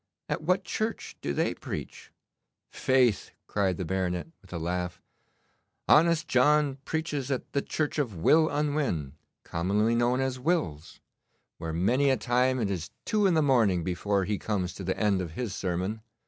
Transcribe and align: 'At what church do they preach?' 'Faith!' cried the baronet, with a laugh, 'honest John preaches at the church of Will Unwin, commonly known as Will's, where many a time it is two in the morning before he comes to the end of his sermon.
'At 0.27 0.41
what 0.41 0.63
church 0.63 1.15
do 1.21 1.31
they 1.31 1.53
preach?' 1.53 2.11
'Faith!' 2.71 3.29
cried 3.45 3.77
the 3.77 3.85
baronet, 3.85 4.29
with 4.41 4.51
a 4.51 4.57
laugh, 4.57 4.99
'honest 5.87 6.27
John 6.27 6.77
preaches 6.85 7.29
at 7.29 7.53
the 7.53 7.61
church 7.61 7.99
of 7.99 8.15
Will 8.15 8.49
Unwin, 8.49 9.13
commonly 9.43 9.93
known 9.93 10.19
as 10.19 10.39
Will's, 10.39 10.99
where 11.59 11.71
many 11.71 12.09
a 12.09 12.17
time 12.17 12.59
it 12.59 12.71
is 12.71 12.89
two 13.05 13.27
in 13.27 13.35
the 13.35 13.43
morning 13.43 13.83
before 13.83 14.25
he 14.25 14.39
comes 14.39 14.73
to 14.73 14.83
the 14.83 14.97
end 14.97 15.21
of 15.21 15.33
his 15.33 15.53
sermon. 15.53 16.01